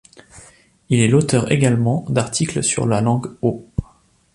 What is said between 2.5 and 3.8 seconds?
sur la langue Ho.